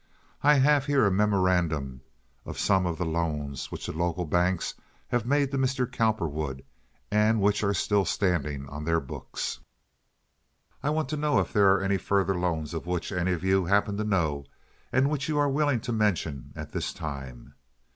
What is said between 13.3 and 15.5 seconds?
of you happen to know and which you are